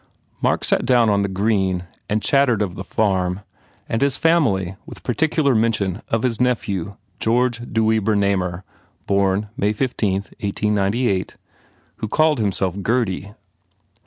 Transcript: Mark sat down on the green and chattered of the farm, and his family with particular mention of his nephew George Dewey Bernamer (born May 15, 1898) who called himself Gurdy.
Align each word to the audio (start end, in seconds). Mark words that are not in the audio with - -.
Mark 0.41 0.63
sat 0.63 0.83
down 0.83 1.11
on 1.11 1.21
the 1.21 1.27
green 1.29 1.85
and 2.09 2.23
chattered 2.23 2.63
of 2.63 2.73
the 2.73 2.83
farm, 2.83 3.41
and 3.87 4.01
his 4.01 4.17
family 4.17 4.75
with 4.83 5.03
particular 5.03 5.53
mention 5.53 6.01
of 6.07 6.23
his 6.23 6.41
nephew 6.41 6.95
George 7.19 7.61
Dewey 7.71 8.01
Bernamer 8.01 8.63
(born 9.05 9.49
May 9.55 9.73
15, 9.73 10.13
1898) 10.41 11.35
who 11.97 12.07
called 12.07 12.39
himself 12.39 12.81
Gurdy. 12.81 13.35